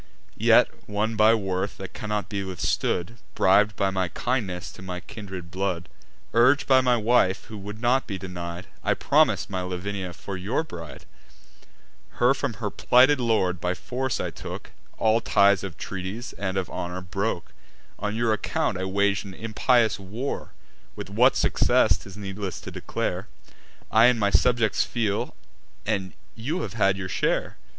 Yet, 0.39 0.89
won 0.89 1.15
by 1.15 1.35
worth 1.35 1.77
that 1.77 1.93
cannot 1.93 2.27
be 2.27 2.43
withstood, 2.43 3.17
Brib'd 3.35 3.75
by 3.75 3.91
my 3.91 4.07
kindness 4.07 4.71
to 4.71 4.81
my 4.81 4.99
kindred 5.01 5.51
blood, 5.51 5.87
Urg'd 6.33 6.65
by 6.65 6.81
my 6.81 6.97
wife, 6.97 7.43
who 7.43 7.57
would 7.59 7.79
not 7.79 8.07
be 8.07 8.17
denied, 8.17 8.65
I 8.83 8.95
promis'd 8.95 9.51
my 9.51 9.61
Lavinia 9.61 10.13
for 10.13 10.35
your 10.35 10.63
bride: 10.63 11.05
Her 12.13 12.33
from 12.33 12.53
her 12.55 12.71
plighted 12.71 13.19
lord 13.19 13.61
by 13.61 13.75
force 13.75 14.19
I 14.19 14.31
took; 14.31 14.71
All 14.97 15.21
ties 15.21 15.63
of 15.63 15.77
treaties, 15.77 16.33
and 16.33 16.57
of 16.57 16.67
honour, 16.67 17.01
broke: 17.01 17.53
On 17.99 18.15
your 18.15 18.33
account 18.33 18.79
I 18.79 18.85
wag'd 18.85 19.23
an 19.23 19.35
impious 19.35 19.99
war— 19.99 20.51
With 20.95 21.11
what 21.11 21.35
success, 21.35 21.99
'tis 21.99 22.17
needless 22.17 22.59
to 22.61 22.71
declare; 22.71 23.27
I 23.91 24.05
and 24.07 24.19
my 24.19 24.31
subjects 24.31 24.83
feel, 24.83 25.35
and 25.85 26.13
you 26.33 26.63
have 26.63 26.73
had 26.73 26.97
your 26.97 27.07
share. 27.09 27.57